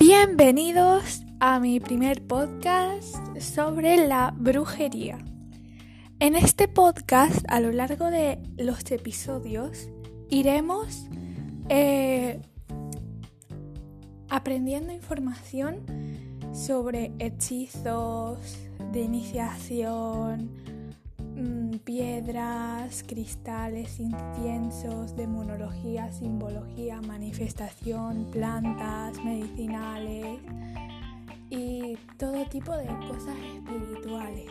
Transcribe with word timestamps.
Bienvenidos 0.00 1.26
a 1.40 1.60
mi 1.60 1.78
primer 1.78 2.26
podcast 2.26 3.14
sobre 3.38 4.08
la 4.08 4.32
brujería. 4.34 5.18
En 6.20 6.34
este 6.34 6.68
podcast, 6.68 7.44
a 7.48 7.60
lo 7.60 7.70
largo 7.70 8.10
de 8.10 8.38
los 8.56 8.90
episodios, 8.92 9.90
iremos 10.30 11.06
eh, 11.68 12.40
aprendiendo 14.30 14.90
información 14.90 15.84
sobre 16.54 17.12
hechizos 17.18 18.38
de 18.92 19.02
iniciación, 19.02 20.50
mm, 21.40 21.78
piedras, 21.78 23.04
cristales, 23.06 23.98
inciensos, 23.98 25.16
demonología, 25.16 26.12
simbología, 26.12 27.00
manifestación, 27.00 28.30
plantas, 28.30 29.22
medicinales 29.24 30.38
y 31.50 31.96
todo 32.18 32.44
tipo 32.46 32.76
de 32.76 32.86
cosas 33.08 33.36
espirituales. 33.54 34.50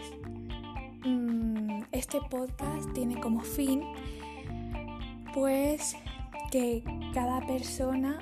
Mm, 1.05 1.83
este 1.91 2.19
podcast 2.29 2.91
tiene 2.93 3.19
como 3.21 3.39
fin 3.39 3.83
pues 5.33 5.95
que 6.51 6.83
cada 7.13 7.45
persona 7.45 8.19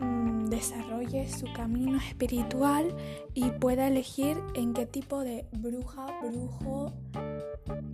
mm, 0.00 0.46
desarrolle 0.46 1.28
su 1.28 1.46
camino 1.52 1.98
espiritual 1.98 2.94
y 3.34 3.50
pueda 3.50 3.88
elegir 3.88 4.38
en 4.54 4.72
qué 4.72 4.86
tipo 4.86 5.20
de 5.20 5.46
bruja, 5.52 6.06
brujo 6.22 6.92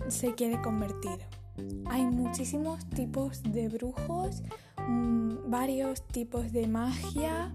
se 0.09 0.35
quiere 0.35 0.61
convertir. 0.61 1.19
Hay 1.87 2.05
muchísimos 2.07 2.85
tipos 2.91 3.43
de 3.43 3.69
brujos, 3.69 4.43
mm, 4.89 5.51
varios 5.51 6.07
tipos 6.09 6.53
de 6.53 6.67
magia. 6.67 7.53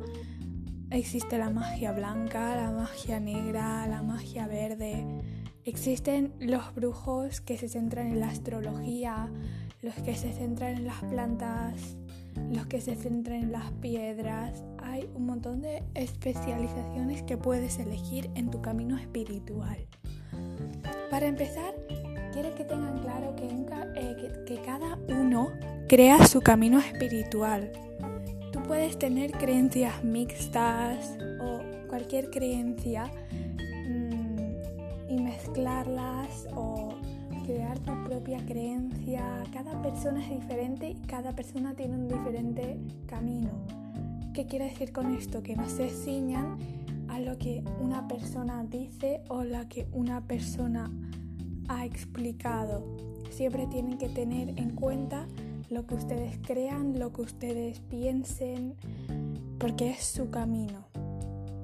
Existe 0.91 1.37
la 1.37 1.49
magia 1.49 1.91
blanca, 1.91 2.55
la 2.55 2.71
magia 2.71 3.19
negra, 3.19 3.87
la 3.87 4.03
magia 4.03 4.47
verde. 4.47 5.05
Existen 5.65 6.33
los 6.39 6.73
brujos 6.75 7.41
que 7.41 7.57
se 7.57 7.67
centran 7.67 8.07
en 8.07 8.19
la 8.19 8.29
astrología, 8.29 9.29
los 9.81 9.95
que 9.95 10.15
se 10.15 10.31
centran 10.31 10.75
en 10.77 10.85
las 10.85 11.03
plantas, 11.03 11.97
los 12.51 12.67
que 12.67 12.79
se 12.79 12.95
centran 12.95 13.43
en 13.43 13.51
las 13.51 13.71
piedras. 13.73 14.63
Hay 14.81 15.09
un 15.13 15.25
montón 15.25 15.61
de 15.61 15.83
especializaciones 15.93 17.23
que 17.23 17.37
puedes 17.37 17.79
elegir 17.79 18.29
en 18.35 18.49
tu 18.49 18.61
camino 18.61 18.97
espiritual. 18.97 19.87
Para 21.09 21.27
empezar, 21.27 21.73
quiero 22.37 22.53
que 22.53 22.65
tengan 22.65 22.99
claro 22.99 23.35
que, 23.35 23.47
eh, 23.95 24.43
que 24.45 24.61
cada 24.61 24.99
uno 25.09 25.53
crea 25.87 26.23
su 26.27 26.39
camino 26.41 26.77
espiritual. 26.77 27.71
Tú 28.51 28.61
puedes 28.61 28.99
tener 28.99 29.31
creencias 29.31 30.03
mixtas 30.03 31.17
o 31.41 31.61
cualquier 31.87 32.29
creencia 32.29 33.05
mm, 33.89 35.09
y 35.09 35.19
mezclarlas 35.19 36.47
o 36.53 36.93
crear 37.47 37.79
tu 37.79 38.03
propia 38.03 38.37
creencia. 38.45 39.23
Cada 39.51 39.81
persona 39.81 40.23
es 40.23 40.29
diferente 40.29 40.89
y 40.89 41.07
cada 41.07 41.35
persona 41.35 41.73
tiene 41.73 41.95
un 41.95 42.07
diferente 42.07 42.77
camino. 43.07 43.49
¿Qué 44.35 44.45
quiere 44.45 44.65
decir 44.65 44.91
con 44.91 45.15
esto? 45.15 45.41
Que 45.41 45.55
no 45.55 45.67
se 45.67 45.89
ciñan 45.89 46.59
a 47.07 47.19
lo 47.19 47.35
que 47.39 47.63
una 47.79 48.07
persona 48.07 48.63
dice 48.63 49.21
o 49.27 49.43
lo 49.43 49.67
que 49.69 49.87
una 49.91 50.21
persona 50.27 50.91
ha 51.67 51.85
explicado. 51.85 52.85
Siempre 53.29 53.67
tienen 53.67 53.97
que 53.97 54.09
tener 54.09 54.49
en 54.59 54.71
cuenta 54.71 55.27
lo 55.69 55.85
que 55.85 55.95
ustedes 55.95 56.39
crean, 56.45 56.97
lo 56.97 57.11
que 57.11 57.21
ustedes 57.21 57.81
piensen, 57.81 58.75
porque 59.59 59.91
es 59.91 60.05
su 60.05 60.29
camino. 60.29 60.87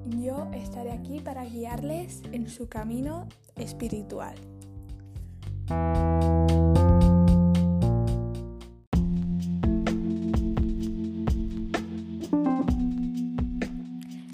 Yo 0.06 0.48
estaré 0.52 0.92
aquí 0.92 1.20
para 1.20 1.44
guiarles 1.44 2.22
en 2.32 2.48
su 2.48 2.68
camino 2.68 3.26
espiritual. 3.56 4.34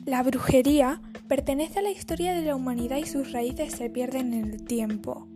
La 0.05 0.25
brujería 0.25 1.01
pertenece 1.29 1.79
a 1.79 1.83
la 1.83 1.91
historia 1.91 2.35
de 2.35 2.43
la 2.43 2.57
humanidad 2.57 2.97
y 2.97 3.07
sus 3.07 3.31
raíces 3.31 3.73
se 3.73 3.89
pierden 3.89 4.35
en 4.35 4.51
el 4.51 4.65
tiempo. 4.65 5.30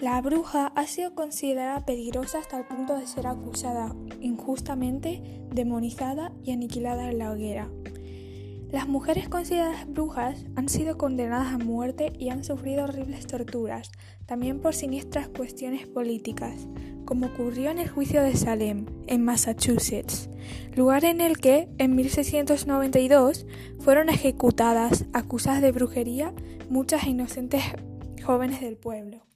La 0.00 0.20
bruja 0.20 0.68
ha 0.76 0.86
sido 0.86 1.12
considerada 1.16 1.84
peligrosa 1.84 2.38
hasta 2.38 2.56
el 2.56 2.64
punto 2.66 2.96
de 2.96 3.08
ser 3.08 3.26
acusada 3.26 3.96
injustamente, 4.20 5.20
demonizada 5.52 6.30
y 6.44 6.52
aniquilada 6.52 7.10
en 7.10 7.18
la 7.18 7.32
hoguera. 7.32 7.68
Las 8.70 8.86
mujeres 8.86 9.28
consideradas 9.28 9.88
brujas 9.88 10.44
han 10.54 10.68
sido 10.68 10.98
condenadas 10.98 11.52
a 11.52 11.58
muerte 11.58 12.12
y 12.16 12.28
han 12.28 12.44
sufrido 12.44 12.84
horribles 12.84 13.26
torturas, 13.26 13.90
también 14.24 14.60
por 14.60 14.72
siniestras 14.72 15.30
cuestiones 15.30 15.88
políticas, 15.88 16.68
como 17.04 17.26
ocurrió 17.26 17.70
en 17.70 17.78
el 17.78 17.88
juicio 17.88 18.22
de 18.22 18.36
Salem, 18.36 18.86
en 19.08 19.24
Massachusetts, 19.24 20.30
lugar 20.76 21.04
en 21.06 21.20
el 21.20 21.38
que, 21.38 21.68
en 21.78 21.96
1692, 21.96 23.46
fueron 23.80 24.10
ejecutadas, 24.10 25.06
acusadas 25.12 25.60
de 25.60 25.72
brujería, 25.72 26.32
muchas 26.70 27.04
inocentes 27.08 27.64
jóvenes 28.22 28.60
del 28.60 28.76
pueblo. 28.76 29.27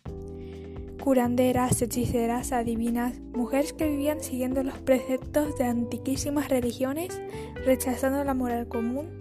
Curanderas, 1.03 1.83
hechiceras, 1.83 2.53
adivinas, 2.53 3.19
mujeres 3.35 3.73
que 3.73 3.89
vivían 3.89 4.21
siguiendo 4.21 4.63
los 4.63 4.79
preceptos 4.79 5.59
de 5.59 5.65
antiquísimas 5.65 6.49
religiones, 6.49 7.21
rechazando 7.67 8.23
la 8.23 8.35
moral 8.35 8.69
común, 8.69 9.19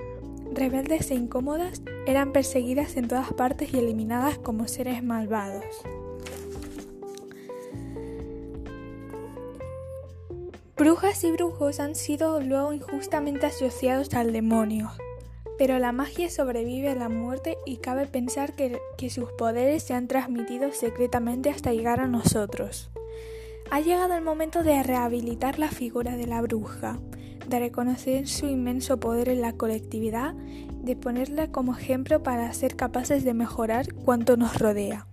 rebeldes 0.54 1.10
e 1.10 1.16
incómodas, 1.16 1.82
eran 2.06 2.34
perseguidas 2.34 2.98
en 2.98 3.08
todas 3.08 3.34
partes 3.34 3.74
y 3.74 3.80
eliminadas 3.80 4.38
como 4.38 4.68
seres 4.68 5.02
malvados. 5.02 5.66
Brujas 10.78 11.24
y 11.24 11.32
brujos 11.32 11.80
han 11.80 11.96
sido 11.96 12.40
luego 12.42 12.74
injustamente 12.74 13.48
asociados 13.48 14.14
al 14.14 14.34
demonio, 14.34 14.92
pero 15.62 15.78
la 15.78 15.92
magia 15.92 16.28
sobrevive 16.32 16.90
a 16.90 16.96
la 16.96 17.08
muerte 17.08 17.56
y 17.68 17.78
cabe 17.78 18.08
pensar 18.08 18.54
que, 18.54 18.82
sus 19.12 19.32
poderes 19.34 19.84
se 19.84 19.94
han 19.94 20.08
transmitido 20.08 20.72
secretamente 20.72 21.52
hasta 21.52 21.72
llegar 21.72 22.00
a 22.00 22.08
nosotros. 22.08 22.90
Ha 23.70 23.80
llegado 23.80 24.16
el 24.16 24.24
momento 24.24 24.64
de 24.64 24.82
rehabilitar 24.82 25.60
la 25.60 25.70
figura 25.70 26.18
de 26.18 26.26
la 26.26 26.42
bruja, 26.42 26.98
de 27.48 27.60
reconocer 27.60 28.28
su 28.28 28.48
inmenso 28.48 29.00
poder 29.00 29.30
en 29.30 29.42
la 29.42 29.54
colectividad, 29.54 30.34
de 30.34 30.96
ponerla 30.96 31.52
como 31.52 31.78
ejemplo 31.78 32.24
para 32.24 32.52
ser 32.54 32.76
capaces 32.76 33.24
de 33.24 33.36
mejorar 33.36 33.94
cuanto 33.94 34.38
nos 34.38 34.58
rodea. 34.58 35.06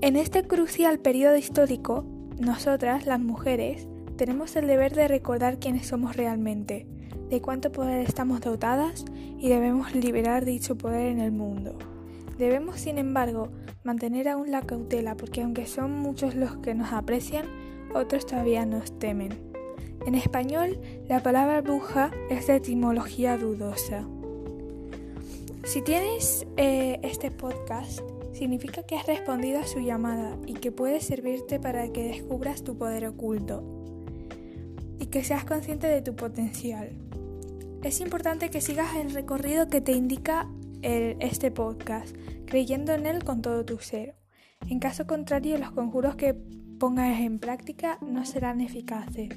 En 0.00 0.16
este 0.16 0.48
crucial 0.48 0.98
periodo 0.98 1.36
histórico, 1.36 2.04
nosotras, 2.40 3.06
las 3.06 3.20
mujeres, 3.20 3.86
tenemos 4.16 4.56
el 4.56 4.66
deber 4.66 4.96
de 4.96 5.06
recordar 5.06 5.60
quiénes 5.60 5.86
somos 5.86 6.16
realmente, 6.16 6.88
de 7.28 7.40
cuánto 7.40 7.70
poder 7.70 8.06
estamos 8.06 8.40
dotadas 8.40 9.04
y 9.38 9.48
debemos 9.48 9.94
liberar 9.94 10.44
dicho 10.44 10.76
poder 10.76 11.08
en 11.08 11.20
el 11.20 11.32
mundo. 11.32 11.76
Debemos, 12.38 12.80
sin 12.80 12.98
embargo, 12.98 13.48
mantener 13.84 14.28
aún 14.28 14.50
la 14.50 14.62
cautela 14.62 15.16
porque 15.16 15.42
aunque 15.42 15.66
son 15.66 15.92
muchos 15.92 16.34
los 16.34 16.56
que 16.58 16.74
nos 16.74 16.92
aprecian, 16.92 17.46
otros 17.94 18.26
todavía 18.26 18.64
nos 18.64 18.98
temen. 18.98 19.30
En 20.06 20.14
español, 20.14 20.78
la 21.08 21.22
palabra 21.22 21.60
bruja 21.60 22.10
es 22.30 22.46
de 22.46 22.56
etimología 22.56 23.36
dudosa. 23.36 24.06
Si 25.64 25.82
tienes 25.82 26.46
eh, 26.56 27.00
este 27.02 27.30
podcast, 27.30 28.00
significa 28.32 28.84
que 28.84 28.96
has 28.96 29.06
respondido 29.06 29.58
a 29.58 29.66
su 29.66 29.80
llamada 29.80 30.36
y 30.46 30.54
que 30.54 30.72
puede 30.72 31.00
servirte 31.00 31.58
para 31.58 31.92
que 31.92 32.04
descubras 32.04 32.62
tu 32.62 32.78
poder 32.78 33.06
oculto 33.06 33.77
que 35.10 35.24
seas 35.24 35.44
consciente 35.44 35.86
de 35.86 36.02
tu 36.02 36.14
potencial. 36.14 36.90
Es 37.82 38.00
importante 38.00 38.50
que 38.50 38.60
sigas 38.60 38.96
el 38.96 39.12
recorrido 39.12 39.68
que 39.68 39.80
te 39.80 39.92
indica 39.92 40.48
este 40.82 41.50
podcast, 41.50 42.14
creyendo 42.46 42.92
en 42.92 43.06
él 43.06 43.24
con 43.24 43.42
todo 43.42 43.64
tu 43.64 43.78
ser. 43.78 44.16
En 44.68 44.78
caso 44.78 45.06
contrario, 45.06 45.58
los 45.58 45.72
conjuros 45.72 46.16
que 46.16 46.34
pongas 46.78 47.20
en 47.20 47.38
práctica 47.38 47.98
no 48.00 48.24
serán 48.24 48.60
eficaces. 48.60 49.30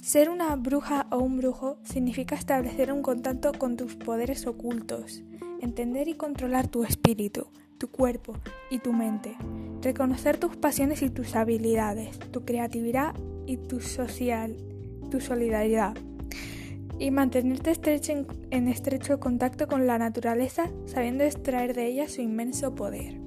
Ser 0.00 0.30
una 0.30 0.54
bruja 0.56 1.06
o 1.10 1.18
un 1.18 1.38
brujo 1.38 1.78
significa 1.82 2.36
establecer 2.36 2.92
un 2.92 3.02
contacto 3.02 3.52
con 3.52 3.76
tus 3.76 3.96
poderes 3.96 4.46
ocultos, 4.46 5.22
entender 5.60 6.08
y 6.08 6.14
controlar 6.14 6.68
tu 6.68 6.84
espíritu, 6.84 7.48
tu 7.78 7.88
cuerpo 7.90 8.34
y 8.70 8.78
tu 8.78 8.92
mente, 8.92 9.36
reconocer 9.82 10.38
tus 10.38 10.56
pasiones 10.56 11.02
y 11.02 11.10
tus 11.10 11.34
habilidades, 11.34 12.18
tu 12.30 12.44
creatividad 12.44 13.14
y 13.46 13.56
tu 13.56 13.80
social, 13.80 14.56
tu 15.10 15.20
solidaridad, 15.20 15.94
y 16.98 17.10
mantenerte 17.10 17.70
estrecho 17.70 18.12
en, 18.12 18.26
en 18.50 18.68
estrecho 18.68 19.20
contacto 19.20 19.66
con 19.66 19.86
la 19.86 19.98
naturaleza, 19.98 20.70
sabiendo 20.86 21.24
extraer 21.24 21.74
de 21.74 21.86
ella 21.86 22.08
su 22.08 22.22
inmenso 22.22 22.74
poder. 22.74 23.26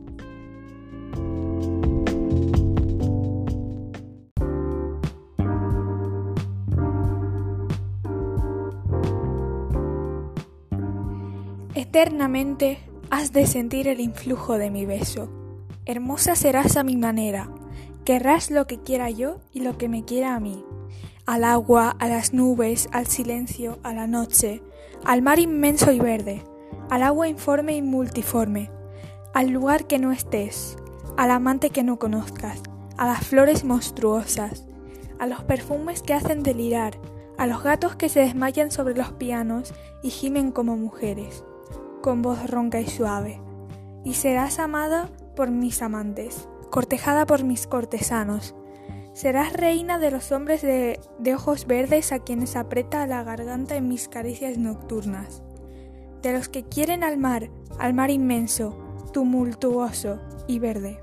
Eternamente 11.76 12.78
has 13.10 13.32
de 13.34 13.48
sentir 13.48 13.88
el 13.88 14.00
influjo 14.00 14.58
de 14.58 14.70
mi 14.70 14.86
beso. 14.86 15.30
Hermosa 15.86 16.36
serás 16.36 16.78
a 16.78 16.84
mi 16.84 16.98
manera, 16.98 17.50
querrás 18.06 18.52
lo 18.52 18.68
que 18.68 18.80
quiera 18.80 19.10
yo 19.10 19.40
y 19.52 19.62
lo 19.62 19.78
que 19.78 19.90
me 19.90 20.06
quiera 20.06 20.36
a 20.36 20.40
mí. 20.40 20.64
Al 21.30 21.44
agua, 21.44 21.96
a 22.00 22.08
las 22.08 22.34
nubes, 22.34 22.90
al 22.92 23.06
silencio, 23.06 23.78
a 23.84 23.94
la 23.94 24.08
noche, 24.08 24.64
al 25.06 25.22
mar 25.22 25.38
inmenso 25.38 25.92
y 25.92 26.00
verde, 26.00 26.44
al 26.90 27.04
agua 27.04 27.28
informe 27.28 27.76
y 27.76 27.84
multiforme, 27.84 28.72
al 29.36 29.50
lugar 29.50 29.86
que 29.86 30.00
no 30.00 30.12
estés, 30.12 30.76
al 31.18 31.30
amante 31.30 31.70
que 31.70 31.84
no 31.84 32.00
conozcas, 32.00 32.64
a 32.98 33.06
las 33.06 33.28
flores 33.28 33.64
monstruosas, 33.64 34.66
a 35.20 35.28
los 35.28 35.44
perfumes 35.44 36.02
que 36.02 36.16
hacen 36.16 36.42
delirar, 36.42 36.98
a 37.38 37.46
los 37.46 37.62
gatos 37.62 37.96
que 37.96 38.10
se 38.10 38.22
desmayan 38.22 38.72
sobre 38.72 38.96
los 38.96 39.12
pianos 39.12 39.76
y 40.02 40.10
gimen 40.10 40.52
como 40.52 40.78
mujeres, 40.78 41.44
con 42.02 42.24
voz 42.24 42.50
ronca 42.50 42.82
y 42.82 42.88
suave. 42.88 43.40
Y 44.04 44.16
serás 44.16 44.58
amada 44.58 45.12
por 45.36 45.52
mis 45.52 45.84
amantes, 45.84 46.48
cortejada 46.72 47.28
por 47.28 47.44
mis 47.44 47.68
cortesanos. 47.68 48.56
Serás 49.14 49.54
reina 49.54 50.00
de 50.00 50.12
los 50.12 50.32
hombres 50.32 50.62
de, 50.62 51.00
ojos 51.34 51.68
verdes 51.68 52.12
a 52.12 52.20
quienes 52.20 52.56
aprieta 52.56 53.08
la 53.08 53.24
garganta 53.24 53.76
en 53.76 53.88
mis 53.88 54.08
caricias 54.08 54.58
nocturnas. 54.58 55.44
De 56.22 56.34
los 56.34 56.50
que 56.50 56.64
quieren 56.64 57.04
al 57.04 57.18
mar, 57.18 57.50
al 57.80 57.94
mar 57.94 58.12
inmenso, 58.12 58.78
tumultuoso 59.14 60.20
y 60.48 60.60
verde 60.60 61.00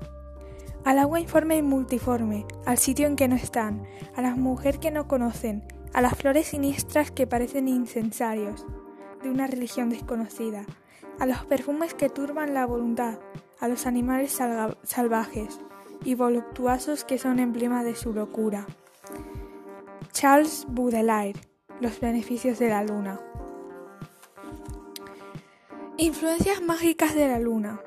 al 0.87 0.99
agua 0.99 1.19
informe 1.19 1.57
y 1.57 1.61
multiforme, 1.61 2.45
al 2.65 2.77
sitio 2.77 3.07
en 3.07 3.17
que 3.17 3.27
no 3.27 3.35
están, 3.35 3.83
a 4.15 4.21
la 4.21 4.35
mujer 4.35 4.79
que 4.79 4.89
no 4.89 5.05
conocen, 5.05 5.61
a 5.93 6.01
las 6.01 6.15
flores 6.15 6.47
siniestras 6.47 7.11
que 7.11 7.27
parecen 7.27 7.67
incensarios 7.67 8.65
de 9.21 9.29
una 9.29 9.47
religión 9.47 9.89
desconocida, 9.89 10.65
a 11.19 11.25
los 11.25 11.43
perfumes 11.43 11.93
que 11.93 12.07
turban 12.07 12.53
la 12.53 12.65
voluntad, 12.65 13.19
a 13.59 13.67
los 13.67 13.85
animales 13.85 14.39
salvajes 14.83 15.59
y 16.03 16.15
voluptuosos 16.15 17.03
que 17.03 17.17
son 17.17 17.39
emblema 17.39 17.83
de 17.83 17.95
su 17.95 18.13
locura. 18.13 18.65
Charles 20.11 20.65
Baudelaire, 20.69 21.39
Los 21.79 21.99
beneficios 21.99 22.57
de 22.59 22.69
la 22.69 22.83
luna. 22.83 23.19
Influencias 25.97 26.61
mágicas 26.61 27.13
de 27.13 27.27
la 27.27 27.39
luna. 27.39 27.81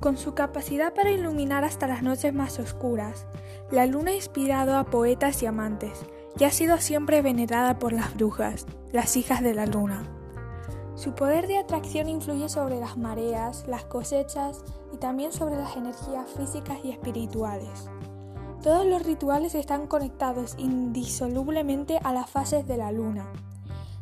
Con 0.00 0.16
su 0.16 0.34
capacidad 0.34 0.94
para 0.94 1.10
iluminar 1.10 1.64
hasta 1.64 1.86
las 1.86 2.02
noches 2.02 2.32
más 2.32 2.58
oscuras, 2.58 3.26
la 3.70 3.86
luna 3.86 4.12
ha 4.12 4.14
inspirado 4.14 4.76
a 4.76 4.84
poetas 4.84 5.42
y 5.42 5.46
amantes, 5.46 6.06
y 6.38 6.44
ha 6.44 6.50
sido 6.50 6.78
siempre 6.78 7.22
venerada 7.22 7.78
por 7.78 7.92
las 7.92 8.14
brujas, 8.14 8.66
las 8.92 9.16
hijas 9.16 9.42
de 9.42 9.54
la 9.54 9.66
luna. 9.66 10.19
Su 11.00 11.14
poder 11.14 11.46
de 11.46 11.56
atracción 11.56 12.10
influye 12.10 12.50
sobre 12.50 12.78
las 12.78 12.98
mareas, 12.98 13.66
las 13.66 13.84
cosechas 13.84 14.62
y 14.92 14.98
también 14.98 15.32
sobre 15.32 15.56
las 15.56 15.74
energías 15.74 16.28
físicas 16.36 16.76
y 16.84 16.90
espirituales. 16.90 17.88
Todos 18.62 18.84
los 18.84 19.02
rituales 19.02 19.54
están 19.54 19.86
conectados 19.86 20.56
indisolublemente 20.58 21.98
a 22.04 22.12
las 22.12 22.28
fases 22.28 22.66
de 22.66 22.76
la 22.76 22.92
luna. 22.92 23.32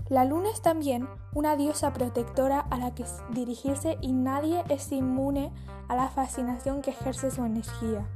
La 0.09 0.25
luna 0.25 0.50
es 0.50 0.61
también 0.61 1.09
una 1.35 1.55
diosa 1.55 1.93
protectora 1.93 2.59
a 2.59 2.77
la 2.79 2.93
que 2.97 3.05
dirigirse 3.31 3.97
y 4.00 4.12
nadie 4.12 4.65
es 4.69 4.91
inmune 4.91 5.53
a 5.87 5.95
la 5.95 6.09
fascinación 6.09 6.83
que 6.83 6.91
ejerce 6.91 7.31
su 7.31 7.45
energía. 7.45 8.09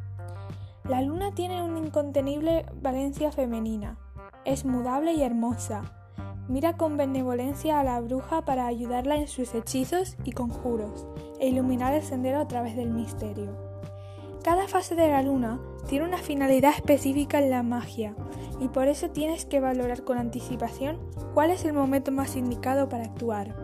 La 0.82 1.02
luna 1.02 1.32
tiene 1.37 1.62
una 1.62 1.79
incontenible 1.79 2.67
valencia 2.82 3.31
femenina, 3.31 3.96
es 4.44 4.64
mudable 4.64 5.12
y 5.12 5.23
hermosa. 5.23 6.01
Mira 6.49 6.77
con 6.77 6.97
benevolencia 6.97 7.79
a 7.79 7.85
la 7.85 8.00
bruja 8.00 8.44
para 8.44 8.67
ayudarla 8.67 9.17
en 9.17 9.29
sus 9.29 9.55
hechizos 9.55 10.17
y 10.25 10.33
conjuros 10.33 11.06
e 11.39 11.49
iluminar 11.49 11.94
el 11.94 12.03
sendero 12.03 12.41
a 12.41 12.49
través 12.49 12.77
del 12.77 12.91
misterio. 12.91 13.56
Cada 14.43 14.67
fase 14.67 14.97
de 14.97 15.09
la 15.09 15.23
luna 15.23 15.61
tiene 15.89 16.05
una 16.05 16.19
finalidad 16.19 16.73
específica 16.75 17.39
en 17.39 17.50
la 17.50 17.62
magia 17.62 18.17
y 18.61 18.69
por 18.69 18.89
eso 18.89 19.11
tienes 19.11 19.44
que 19.44 19.61
valorar 19.61 20.03
con 20.03 20.19
anticipación 20.19 20.99
cuál 21.33 21.50
es 21.50 21.65
el 21.65 21.73
momento 21.73 22.11
más 22.11 22.35
indicado 22.37 22.89
para 22.89 23.05
actuar. 23.05 23.55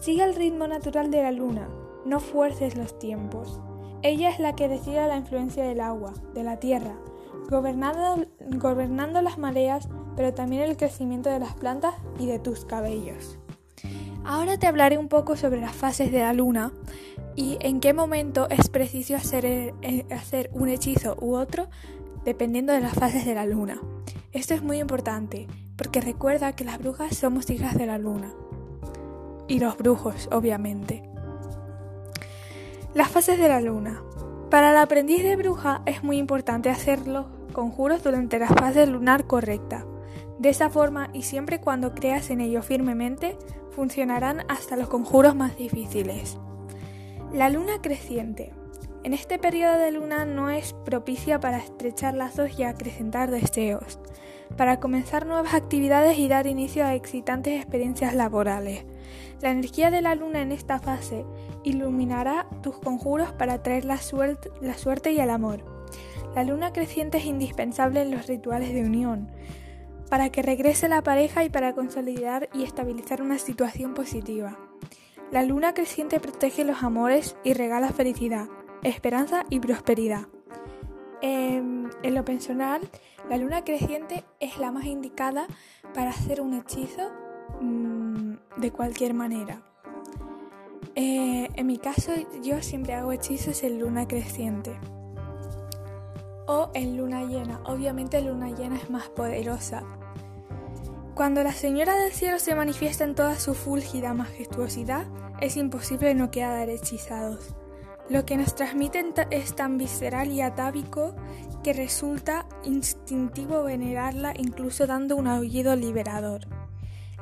Sigue 0.00 0.24
el 0.24 0.34
ritmo 0.34 0.66
natural 0.66 1.10
de 1.10 1.22
la 1.22 1.32
luna, 1.32 1.68
no 2.06 2.20
fuerces 2.20 2.76
los 2.76 2.98
tiempos. 2.98 3.60
Ella 4.02 4.30
es 4.30 4.38
la 4.38 4.54
que 4.54 4.68
decide 4.68 5.06
la 5.06 5.16
influencia 5.16 5.64
del 5.64 5.80
agua, 5.80 6.14
de 6.32 6.44
la 6.44 6.58
tierra, 6.58 6.96
gobernando, 7.50 8.24
gobernando 8.56 9.20
las 9.22 9.38
mareas, 9.38 9.88
pero 10.18 10.34
también 10.34 10.62
el 10.62 10.76
crecimiento 10.76 11.30
de 11.30 11.38
las 11.38 11.54
plantas 11.54 11.94
y 12.18 12.26
de 12.26 12.40
tus 12.40 12.64
cabellos. 12.64 13.38
Ahora 14.24 14.58
te 14.58 14.66
hablaré 14.66 14.98
un 14.98 15.06
poco 15.06 15.36
sobre 15.36 15.60
las 15.60 15.76
fases 15.76 16.10
de 16.10 16.18
la 16.18 16.32
luna 16.32 16.72
y 17.36 17.56
en 17.60 17.78
qué 17.78 17.94
momento 17.94 18.48
es 18.50 18.68
preciso 18.68 19.14
hacer, 19.14 19.44
eh, 19.46 20.06
hacer 20.10 20.50
un 20.52 20.70
hechizo 20.70 21.16
u 21.20 21.36
otro 21.36 21.68
dependiendo 22.24 22.72
de 22.72 22.80
las 22.80 22.94
fases 22.94 23.26
de 23.26 23.36
la 23.36 23.46
luna. 23.46 23.80
Esto 24.32 24.54
es 24.54 24.62
muy 24.64 24.80
importante 24.80 25.46
porque 25.76 26.00
recuerda 26.00 26.52
que 26.52 26.64
las 26.64 26.80
brujas 26.80 27.16
somos 27.16 27.48
hijas 27.48 27.78
de 27.78 27.86
la 27.86 27.98
luna. 27.98 28.32
Y 29.46 29.60
los 29.60 29.78
brujos, 29.78 30.28
obviamente. 30.32 31.08
Las 32.92 33.08
fases 33.08 33.38
de 33.38 33.48
la 33.48 33.60
luna. 33.60 34.02
Para 34.50 34.72
el 34.72 34.78
aprendiz 34.78 35.22
de 35.22 35.36
bruja 35.36 35.82
es 35.86 36.02
muy 36.02 36.18
importante 36.18 36.70
hacer 36.70 37.06
los 37.06 37.26
conjuros 37.52 38.02
durante 38.02 38.40
la 38.40 38.48
fase 38.48 38.84
lunar 38.84 39.24
correcta. 39.28 39.86
De 40.38 40.50
esa 40.50 40.70
forma 40.70 41.10
y 41.12 41.22
siempre 41.22 41.60
cuando 41.60 41.94
creas 41.94 42.30
en 42.30 42.40
ello 42.40 42.62
firmemente, 42.62 43.36
funcionarán 43.72 44.44
hasta 44.48 44.76
los 44.76 44.88
conjuros 44.88 45.34
más 45.34 45.56
difíciles. 45.56 46.38
La 47.32 47.48
luna 47.48 47.80
creciente. 47.82 48.52
En 49.04 49.14
este 49.14 49.38
periodo 49.38 49.78
de 49.78 49.92
luna 49.92 50.24
no 50.24 50.50
es 50.50 50.72
propicia 50.84 51.40
para 51.40 51.58
estrechar 51.58 52.14
lazos 52.14 52.58
y 52.58 52.62
acrecentar 52.62 53.30
deseos, 53.30 53.98
para 54.56 54.80
comenzar 54.80 55.26
nuevas 55.26 55.54
actividades 55.54 56.18
y 56.18 56.28
dar 56.28 56.46
inicio 56.46 56.84
a 56.84 56.94
excitantes 56.94 57.56
experiencias 57.60 58.14
laborales. 58.14 58.84
La 59.40 59.50
energía 59.50 59.90
de 59.90 60.02
la 60.02 60.14
luna 60.14 60.42
en 60.42 60.52
esta 60.52 60.78
fase 60.78 61.24
iluminará 61.64 62.46
tus 62.62 62.78
conjuros 62.78 63.32
para 63.32 63.62
traer 63.62 63.84
la 63.84 63.98
la 64.60 64.74
suerte 64.74 65.12
y 65.12 65.20
el 65.20 65.30
amor. 65.30 65.64
La 66.34 66.44
luna 66.44 66.72
creciente 66.72 67.18
es 67.18 67.24
indispensable 67.24 68.02
en 68.02 68.10
los 68.10 68.26
rituales 68.26 68.72
de 68.72 68.82
unión, 68.82 69.30
para 70.08 70.30
que 70.30 70.42
regrese 70.42 70.88
la 70.88 71.02
pareja 71.02 71.44
y 71.44 71.50
para 71.50 71.74
consolidar 71.74 72.48
y 72.52 72.64
estabilizar 72.64 73.22
una 73.22 73.38
situación 73.38 73.94
positiva. 73.94 74.58
La 75.30 75.42
luna 75.42 75.74
creciente 75.74 76.20
protege 76.20 76.64
los 76.64 76.82
amores 76.82 77.36
y 77.44 77.52
regala 77.52 77.90
felicidad, 77.90 78.48
esperanza 78.82 79.44
y 79.50 79.60
prosperidad. 79.60 80.28
Em, 81.20 81.90
en 82.02 82.14
lo 82.14 82.24
personal, 82.24 82.80
la 83.28 83.36
luna 83.36 83.64
creciente 83.64 84.24
es 84.40 84.58
la 84.58 84.72
más 84.72 84.86
indicada 84.86 85.46
para 85.94 86.10
hacer 86.10 86.40
un 86.40 86.54
hechizo 86.54 87.10
mm, 87.60 88.34
de 88.56 88.70
cualquier 88.70 89.14
manera. 89.14 89.62
Eh, 90.94 91.48
en 91.54 91.66
mi 91.66 91.78
caso, 91.78 92.12
yo 92.42 92.62
siempre 92.62 92.94
hago 92.94 93.12
hechizos 93.12 93.62
en 93.62 93.80
luna 93.80 94.08
creciente 94.08 94.78
o 96.48 96.70
en 96.74 96.96
luna 96.96 97.22
llena. 97.24 97.60
Obviamente, 97.64 98.20
luna 98.20 98.48
llena 98.50 98.76
es 98.76 98.90
más 98.90 99.08
poderosa. 99.08 99.84
Cuando 101.14 101.44
la 101.44 101.52
Señora 101.52 101.94
del 101.94 102.12
Cielo 102.12 102.38
se 102.38 102.54
manifiesta 102.54 103.04
en 103.04 103.14
toda 103.14 103.38
su 103.38 103.54
fúlgida 103.54 104.14
majestuosidad, 104.14 105.06
es 105.40 105.56
imposible 105.56 106.14
no 106.14 106.30
quedar 106.30 106.68
hechizados. 106.68 107.54
Lo 108.08 108.24
que 108.24 108.36
nos 108.36 108.54
transmiten 108.54 109.12
es 109.30 109.54
tan 109.54 109.76
visceral 109.76 110.32
y 110.32 110.40
atávico 110.40 111.14
que 111.62 111.74
resulta 111.74 112.46
instintivo 112.64 113.62
venerarla 113.62 114.32
incluso 114.36 114.86
dando 114.86 115.16
un 115.16 115.26
aullido 115.26 115.76
liberador. 115.76 116.46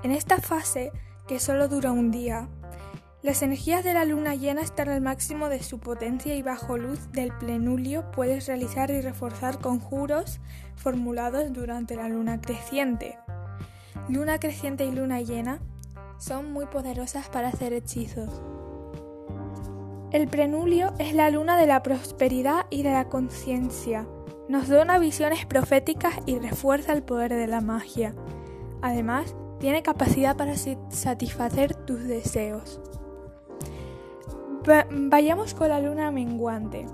En 0.02 0.12
esta 0.12 0.38
fase, 0.38 0.92
que 1.26 1.40
solo 1.40 1.66
dura 1.66 1.90
un 1.90 2.12
día, 2.12 2.49
las 3.23 3.42
energías 3.42 3.82
de 3.82 3.94
la 3.94 4.04
luna 4.04 4.35
llena 4.35 4.61
están 4.61 4.88
al 4.88 5.00
máximo 5.00 5.49
de 5.49 5.62
su 5.62 5.80
potencia 5.80 6.35
y 6.37 6.42
bajo 6.42 6.76
luz 6.76 7.11
del 7.12 7.32
plenulio 7.32 8.11
puedes 8.12 8.46
realizar 8.46 8.90
y 8.90 9.00
reforzar 9.00 9.58
conjuros 9.58 10.38
formulados 10.76 11.52
durante 11.52 11.96
la 11.96 12.08
luna 12.08 12.40
creciente. 12.40 13.18
Luna 14.08 14.38
creciente 14.38 14.85
y 14.85 14.92
luna 14.92 15.23
llena 15.23 15.61
son 16.18 16.52
muy 16.52 16.66
poderosas 16.66 17.28
para 17.28 17.49
hacer 17.49 17.73
hechizos. 17.73 18.42
El 20.12 20.28
prenulio 20.28 20.94
es 20.99 21.14
la 21.14 21.30
luna 21.30 21.56
de 21.56 21.66
la 21.66 21.82
prosperidad 21.82 22.66
y 22.70 22.82
de 22.85 22.92
la 22.92 23.08
conciencia. 23.08 24.06
Nos 24.49 24.68
dona 24.68 24.99
visiones 24.99 25.46
proféticas 25.46 26.14
y 26.26 26.38
refuerza 26.38 26.92
el 26.92 27.02
poder 27.02 27.35
de 27.35 27.49
la 27.49 27.61
magia. 27.61 28.14
Además, 28.82 29.35
tiene 29.58 29.82
capacidad 29.82 30.37
para 30.37 30.54
satisfacer 30.56 31.75
tus 31.75 32.04
deseos. 32.04 32.80
Vayamos 34.90 35.54
con 35.54 35.68
la 35.68 35.80
luna 35.80 36.11
menguante. 36.11 36.87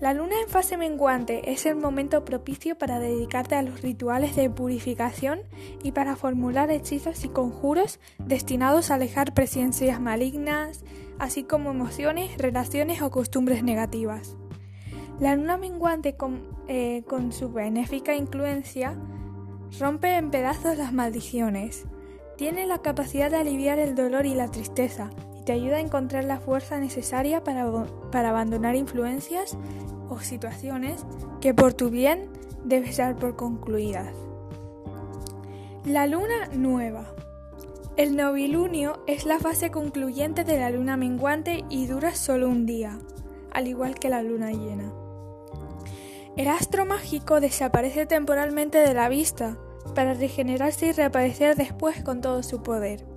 La 0.00 0.14
luna 0.14 0.34
en 0.40 0.48
fase 0.48 0.78
menguante 0.78 1.52
es 1.52 1.66
el 1.66 1.76
momento 1.76 2.24
propicio 2.24 2.76
para 2.78 2.98
dedicarte 2.98 3.54
a 3.54 3.62
los 3.62 3.82
rituales 3.82 4.34
de 4.34 4.48
purificación 4.48 5.40
y 5.82 5.92
para 5.92 6.16
formular 6.16 6.70
hechizos 6.70 7.22
y 7.24 7.28
conjuros 7.28 8.00
destinados 8.18 8.90
a 8.90 8.94
alejar 8.94 9.34
presencias 9.34 10.00
malignas, 10.00 10.84
así 11.18 11.44
como 11.44 11.70
emociones, 11.70 12.38
relaciones 12.38 13.02
o 13.02 13.10
costumbres 13.10 13.62
negativas. 13.62 14.36
La 15.20 15.36
luna 15.36 15.58
menguante 15.58 16.16
con, 16.16 16.48
eh, 16.66 17.04
su 17.30 17.52
benéfica 17.52 18.14
influencia 18.14 18.96
rompe 19.78 20.16
en 20.16 20.30
pedazos 20.30 20.78
las 20.78 20.94
maldiciones. 20.94 21.84
Tiene 22.38 22.66
la 22.66 22.78
capacidad 22.78 23.30
de 23.30 23.36
aliviar 23.36 23.78
el 23.78 23.94
dolor 23.94 24.24
y 24.24 24.34
la 24.34 24.50
tristeza 24.50 25.10
y 25.40 25.44
te 25.44 25.52
ayuda 25.52 25.76
a 25.76 25.80
encontrar 25.80 26.24
la 26.24 26.38
fuerza 26.40 26.78
necesaria 26.78 27.42
para, 27.42 27.70
para 28.12 28.30
abandonar 28.30 28.76
influencias 28.76 29.56
o 30.08 30.20
situaciones 30.20 31.04
que 31.40 31.54
por 31.54 31.72
tu 31.72 31.90
bien 31.90 32.28
debes 32.64 32.98
dar 32.98 33.16
por 33.16 33.36
concluidas. 33.36 34.12
La 35.84 36.06
luna 36.06 36.48
nueva. 36.52 37.14
El 37.96 38.16
novilunio 38.16 39.02
es 39.06 39.24
la 39.24 39.38
fase 39.38 39.70
concluyente 39.70 40.44
de 40.44 40.58
la 40.58 40.70
luna 40.70 40.96
menguante 40.96 41.64
y 41.68 41.86
dura 41.86 42.14
solo 42.14 42.48
un 42.48 42.66
día, 42.66 42.98
al 43.52 43.66
igual 43.66 43.94
que 43.94 44.08
la 44.08 44.22
luna 44.22 44.52
llena. 44.52 44.92
El 46.36 46.48
astro 46.48 46.86
mágico 46.86 47.40
desaparece 47.40 48.06
temporalmente 48.06 48.78
de 48.78 48.94
la 48.94 49.08
vista 49.08 49.58
para 49.94 50.14
regenerarse 50.14 50.86
y 50.86 50.92
reaparecer 50.92 51.56
después 51.56 52.02
con 52.02 52.20
todo 52.20 52.42
su 52.42 52.62
poder. 52.62 53.09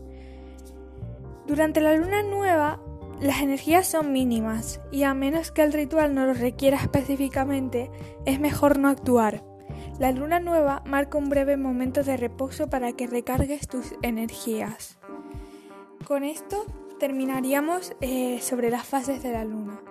Durante 1.48 1.82
la 1.82 1.96
luna 1.96 2.24
nueva, 2.24 2.80
las 3.20 3.42
energías 3.42 3.88
son 3.88 4.12
mínimas 4.12 4.82
y 4.92 5.04
a 5.04 5.14
menos 5.14 5.52
que 5.52 5.64
el 5.64 5.74
ritual 5.74 6.16
no 6.16 6.26
lo 6.26 6.34
requiera 6.34 6.78
específicamente, 6.78 7.92
es 8.26 8.40
mejor 8.40 8.80
no 8.80 8.90
actuar. 8.90 9.44
La 10.00 10.12
luna 10.12 10.40
nueva 10.40 10.84
marca 10.86 11.18
un 11.18 11.30
breve 11.30 11.56
momento 11.56 12.04
de 12.04 12.18
reposo 12.18 12.70
para 12.70 12.94
que 12.94 13.08
recargues 13.08 13.68
tus 13.68 13.94
energías. 14.02 14.98
Con 16.06 16.24
esto 16.24 16.66
terminaríamos 17.00 17.94
eh, 18.02 18.40
sobre 18.42 18.70
las 18.70 18.86
fases 18.86 19.22
de 19.22 19.32
la 19.32 19.46
luna. 19.46 19.82